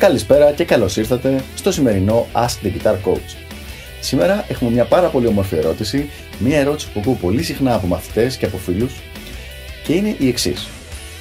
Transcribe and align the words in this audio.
Καλησπέρα 0.00 0.52
και 0.52 0.64
καλώς 0.64 0.96
ήρθατε 0.96 1.42
στο 1.54 1.72
σημερινό 1.72 2.26
Ask 2.32 2.66
the 2.66 2.70
Guitar 2.72 2.94
Coach. 3.04 3.36
Σήμερα 4.00 4.44
έχουμε 4.48 4.70
μια 4.70 4.84
πάρα 4.84 5.08
πολύ 5.08 5.26
όμορφη 5.26 5.56
ερώτηση, 5.56 6.10
μια 6.38 6.58
ερώτηση 6.58 6.90
που 6.92 7.00
ακούω 7.00 7.14
πολύ 7.14 7.42
συχνά 7.42 7.74
από 7.74 7.86
μαθητές 7.86 8.36
και 8.36 8.46
από 8.46 8.56
φίλους 8.56 8.92
και 9.84 9.92
είναι 9.92 10.14
η 10.18 10.28
εξής. 10.28 10.68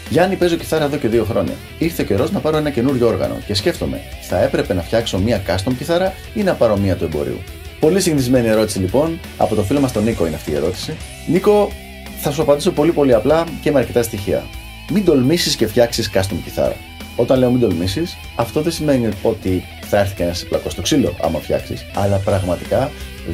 Γιάννη, 0.10 0.36
παίζω 0.36 0.56
κιθάρα 0.56 0.84
εδώ 0.84 0.98
και 0.98 1.08
δύο 1.08 1.24
χρόνια. 1.24 1.54
Ήρθε 1.78 2.04
καιρός 2.04 2.32
να 2.32 2.40
πάρω 2.40 2.58
ένα 2.58 2.70
καινούριο 2.70 3.08
όργανο 3.08 3.38
και 3.46 3.54
σκέφτομαι, 3.54 4.02
θα 4.22 4.42
έπρεπε 4.42 4.74
να 4.74 4.82
φτιάξω 4.82 5.20
μια 5.20 5.42
custom 5.48 5.74
κιθάρα 5.78 6.14
ή 6.34 6.44
να 6.44 6.54
πάρω 6.54 6.78
μια 6.78 6.96
του 6.96 7.04
εμπορίου; 7.04 7.40
Πολύ 7.80 8.02
συνηθισμένη 8.02 8.48
ερώτηση 8.48 8.80
λοιπόν, 8.80 9.20
από 9.38 9.56
το 9.56 9.64
φίλο 9.64 9.80
μας 9.80 9.92
τον 9.92 10.04
Νίκο 10.04 10.26
είναι 10.26 10.36
αυτή 10.36 10.52
η 10.52 10.56
ερώτηση. 10.56 10.96
Νίκο, 11.28 11.72
θα 12.20 12.32
σου 12.32 12.42
απαντήσω 12.42 12.72
πολύ 12.72 12.92
πολύ 12.92 13.14
απλά 13.14 13.44
και 13.62 13.72
με 13.72 13.80
αρκετά 13.80 14.04
στοιχεία. 14.04 14.44
Μην 14.92 15.06
τολμήσεις 15.06 15.56
και 15.56 15.68
φτιάξεις 15.68 16.12
custom 16.14 16.38
κιθάρα. 16.44 16.76
Όταν 17.20 17.40
λέω 17.40 17.52
μην 17.52 17.60
τολμήσεις, 17.60 18.18
αυτό 18.36 18.62
δεν 18.62 18.72
σημαίνει 18.72 19.10
ότι 19.22 19.64
θα 19.82 20.00
έρθει 20.00 20.16
κανένας 20.16 20.38
σε 20.38 20.46
πλακό 20.46 20.70
στο 20.70 20.82
ξύλο 20.82 21.16
άμα 21.22 21.40
φτιάξεις, 21.40 21.86
αλλά 21.94 22.18
πραγματικά 22.18 22.92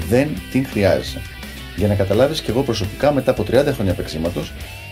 δεν 0.09 0.29
την 0.51 0.65
χρειάζεσαι. 0.65 1.21
Για 1.75 1.87
να 1.87 1.95
καταλάβεις 1.95 2.41
και 2.41 2.51
εγώ 2.51 2.61
προσωπικά 2.61 3.11
μετά 3.11 3.31
από 3.31 3.43
30 3.51 3.65
χρόνια 3.73 3.93
παίξήματο, 3.93 4.43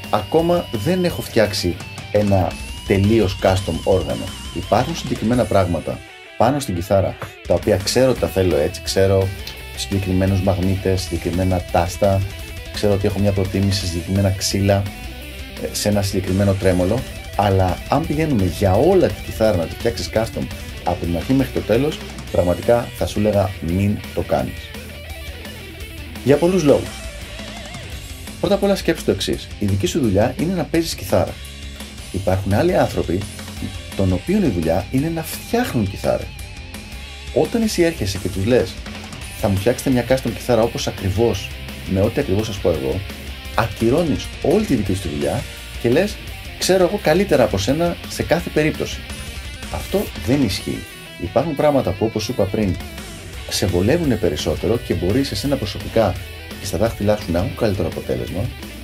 ακόμα 0.10 0.66
δεν 0.72 1.04
έχω 1.04 1.22
φτιάξει 1.22 1.76
ένα 2.12 2.52
τελείως 2.88 3.38
custom 3.42 3.76
όργανο. 3.84 4.24
Υπάρχουν 4.54 4.96
συγκεκριμένα 4.96 5.44
πράγματα 5.44 6.00
πάνω 6.38 6.60
στην 6.60 6.76
κιθάρα 6.76 7.18
τα 7.48 7.54
οποία 7.54 7.78
ξέρω 7.78 8.10
ότι 8.10 8.20
τα 8.20 8.28
θέλω 8.28 8.56
έτσι, 8.56 8.82
ξέρω 8.82 9.28
συγκεκριμένους 9.76 10.42
μαγνήτες, 10.42 11.02
συγκεκριμένα 11.02 11.62
τάστα, 11.72 12.22
ξέρω 12.74 12.94
ότι 12.94 13.08
έχω 13.08 13.20
μια 13.20 13.32
προτίμηση 13.32 13.80
σε 13.80 13.86
συγκεκριμένα 13.86 14.30
ξύλα, 14.30 14.84
ε, 15.64 15.68
σε 15.72 15.90
ένα 15.90 16.02
συγκεκριμένο 16.02 16.54
τρέμολο, 16.54 17.00
αλλά 17.36 17.78
αν 17.90 18.08
πηγαίνουμε 18.08 18.46
για 18.46 18.74
όλα 18.74 19.08
τη 19.08 19.22
κιθάρα 19.26 19.58
να 19.58 19.66
τη 19.66 19.76
φτιάξεις 19.76 20.10
custom 20.14 20.46
από 20.84 21.06
την 21.06 21.16
αρχή 21.16 21.34
μέχρι 21.34 21.54
το 21.54 21.60
τέλος, 21.60 22.00
πραγματικά 22.32 22.88
θα 22.98 23.06
σου 23.08 23.20
έλεγα 23.20 23.50
μην 23.62 23.98
το 24.14 24.22
κάνεις. 24.22 24.60
Για 26.24 26.38
πολλούς 26.38 26.64
λόγους. 26.64 26.90
Πρώτα 28.40 28.56
απ' 28.56 28.64
όλα 28.64 28.76
σκέψου 28.76 29.06
το 29.06 29.12
εξής. 29.12 29.48
Η 29.60 29.66
δική 29.66 29.88
σου 29.88 30.00
δουλειά 30.00 30.36
είναι 30.40 30.54
να 30.54 30.64
παίζεις 30.64 30.96
κιθάρα. 30.96 31.34
Υπάρχουν 32.12 32.54
άλλοι 32.54 32.78
άνθρωποι, 32.78 33.20
των 33.96 34.14
οποίων 34.14 34.44
η 34.44 34.48
δουλειά 34.48 34.86
είναι 34.92 35.10
να 35.10 35.24
φτιάχνουν 35.24 35.90
κιθάρα. 35.90 36.28
Όταν 37.34 37.62
εσύ 37.62 37.82
έρχεσαι 37.82 38.18
και 38.18 38.30
τους 38.30 38.46
λες, 38.46 38.74
θα 39.40 39.48
μου 39.48 39.58
φτιάξετε 39.58 39.90
μια 39.90 40.06
custom 40.10 40.32
κιθάρα 40.34 40.62
όπως 40.62 40.88
ακριβώς, 40.88 41.50
με 41.90 42.02
ό,τι 42.02 42.20
ακριβώς 42.20 42.46
σας 42.46 42.58
πω 42.58 42.70
εγώ, 42.70 43.00
ακυρώνεις 43.56 44.28
όλη 44.42 44.66
τη 44.66 44.76
δική 44.76 44.94
σου 44.94 45.10
δουλειά 45.10 45.44
και 45.82 45.90
λες, 45.90 46.16
ξέρω 46.64 46.84
εγώ 46.84 47.00
καλύτερα 47.04 47.44
από 47.44 47.58
σένα 47.58 47.96
σε 48.10 48.24
κάθε 48.24 48.50
περίπτωση. 48.50 49.00
Αυτό 49.74 50.04
δεν 50.26 50.44
ισχύει. 50.44 50.84
Υπάρχουν 51.22 51.56
πράγματα 51.56 51.92
που 51.92 52.06
όπως 52.06 52.24
σου 52.24 52.32
είπα 52.32 52.44
πριν, 52.44 52.76
σε 53.50 53.66
βολεύουν 53.66 54.20
περισσότερο 54.20 54.78
και 54.78 54.94
μπορείς 54.94 55.32
εσένα 55.32 55.56
προσωπικά 55.56 56.14
και 56.60 56.66
στα 56.66 56.78
δάχτυλά 56.78 57.18
σου 57.18 57.32
να 57.32 57.40
έχουν 57.40 57.56
καλύτερο 57.56 57.88
αποτέλεσμα, 57.88 58.42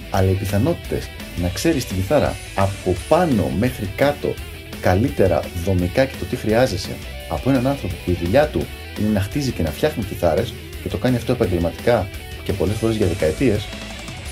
αλλά 0.10 0.30
οι 0.30 0.34
πιθανότητες 0.34 1.10
να 1.42 1.50
ξέρεις 1.50 1.86
την 1.86 1.96
κιθάρα 1.96 2.36
από 2.56 2.96
πάνω 3.08 3.52
μέχρι 3.60 3.90
κάτω 3.96 4.34
καλύτερα 4.82 5.42
δομικά 5.66 6.06
και 6.06 6.16
το 6.20 6.26
τι 6.26 6.36
χρειάζεσαι 6.36 6.96
από 7.30 7.50
έναν 7.50 7.68
άνθρωπο 7.68 7.94
που 8.06 8.12
η 8.12 8.18
δουλειά 8.24 8.48
του 8.48 8.66
είναι 9.00 9.10
να 9.10 9.22
χτίζει 9.22 9.52
και 9.52 9.64
να 9.64 9.72
φτιάχνει 9.72 10.04
κιθάρες 10.04 10.54
και 10.84 10.90
το 10.90 10.98
κάνει 10.98 11.16
αυτό 11.16 11.32
επαγγελματικά 11.32 12.08
και 12.44 12.54
πολλές 12.54 12.76
φορές 12.76 12.96
για 12.96 13.08
δεκαετίες, 13.08 13.68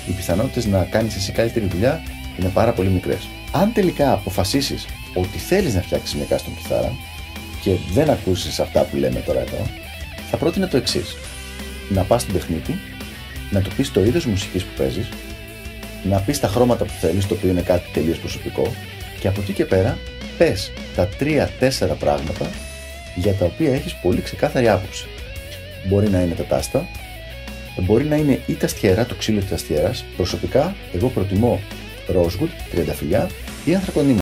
οι 0.08 0.12
πιθανότητες 0.12 0.66
να 0.66 0.84
κάνεις 0.90 1.16
εσύ 1.16 1.32
καλύτερη 1.32 1.66
δουλειά 1.66 2.02
είναι 2.38 2.50
πάρα 2.54 2.72
πολύ 2.72 2.88
μικρές. 2.88 3.28
Αν 3.52 3.72
τελικά 3.72 4.12
αποφασίσεις 4.12 4.86
ότι 5.14 5.38
θέλεις 5.38 5.74
να 5.74 5.80
φτιάξεις 5.80 6.14
μια 6.14 6.26
custom 6.30 6.52
κιθάρα 6.56 6.92
και 7.62 7.70
δεν 7.92 8.10
ακούσεις 8.10 8.60
αυτά 8.60 8.82
που 8.82 8.96
λέμε 8.96 9.20
τώρα 9.20 9.40
εδώ, 9.40 9.66
θα 10.30 10.36
πρότεινα 10.36 10.68
το 10.68 10.76
εξής. 10.76 11.16
Να 11.88 12.02
πας 12.02 12.22
στον 12.22 12.34
τεχνίτη, 12.34 12.78
να 13.50 13.60
του 13.60 13.70
πεις 13.76 13.92
το 13.92 14.04
είδος 14.04 14.24
μουσικής 14.24 14.64
που 14.64 14.70
παίζεις, 14.76 15.08
να 16.02 16.20
πεις 16.20 16.40
τα 16.40 16.48
χρώματα 16.48 16.84
που 16.84 16.92
θέλεις, 17.00 17.26
το 17.26 17.34
οποίο 17.34 17.50
είναι 17.50 17.60
κάτι 17.60 17.90
τελείως 17.92 18.18
προσωπικό, 18.18 18.74
και 19.20 19.28
από 19.28 19.40
εκεί 19.40 19.52
και 19.52 19.64
πέρα 19.64 19.98
πες 20.38 20.72
τα 20.96 21.08
3-4 21.18 21.96
πράγματα 21.98 22.50
για 23.16 23.32
τα 23.32 23.44
οποία 23.44 23.74
έχεις 23.74 23.94
πολύ 23.94 24.20
ξεκάθαρη 24.20 24.68
άποψη. 24.68 25.06
Μπορεί 25.88 26.08
να 26.08 26.20
είναι 26.20 26.34
τα 26.34 26.44
τάστα, 26.44 26.88
μπορεί 27.80 28.04
να 28.04 28.16
είναι 28.16 28.40
ή 28.46 28.54
τα 28.54 28.68
στιέρα, 28.68 29.06
το 29.06 29.14
ξύλο 29.14 29.40
της 29.40 29.52
αστιέρα. 29.52 29.90
Προσωπικά, 30.16 30.76
εγώ 30.94 31.08
προτιμώ 31.08 31.60
rosewood, 32.14 32.48
τριανταφυλλιά 32.70 33.30
ή 33.64 33.74
ανθρακονίμα. 33.74 34.16